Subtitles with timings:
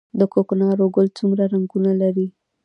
[0.33, 2.27] کوکنارو ګل څومره رنګونه لري؟